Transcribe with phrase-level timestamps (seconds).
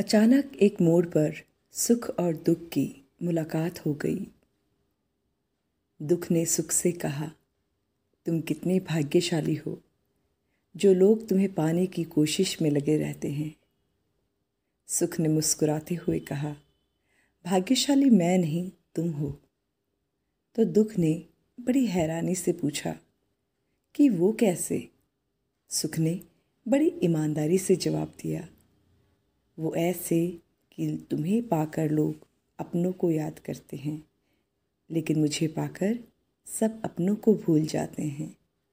[0.00, 1.34] अचानक एक मोड़ पर
[1.72, 4.26] सुख और दुख की मुलाकात हो गई।
[6.02, 7.32] दुख ने सुख से कहा,
[8.26, 9.82] तुम कितने भाग्यशाली हो,
[10.76, 13.56] जो लोग तुम्हें पाने की कोशिश में लगे रहते हैं।
[14.86, 16.56] सुख ने मुस्कुराते हुए कहा,
[17.46, 19.40] भाग्यशाली मैं नहीं, तुम हो।
[20.54, 21.26] तो दुख ने
[21.60, 22.96] बड़ी हैरानी से पूछा,
[23.94, 24.88] कि वो कैसे?
[25.68, 26.20] सुख ने
[26.68, 28.48] बड़ी ईमानदारी से जवाब दिया
[29.58, 30.40] वो ऐसे
[30.72, 32.26] कि तुम्हें पाकर लोग
[32.58, 34.02] अपनों को याद करते हैं,
[34.90, 35.98] लेकिन मुझे पाकर
[36.46, 38.36] सब अपनों को भूल जाते हैं।